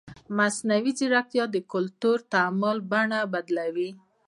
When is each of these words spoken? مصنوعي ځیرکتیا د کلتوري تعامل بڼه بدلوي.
مصنوعي 0.37 0.91
ځیرکتیا 0.99 1.45
د 1.51 1.57
کلتوري 1.71 2.27
تعامل 2.33 2.77
بڼه 2.91 3.19
بدلوي. 3.33 3.89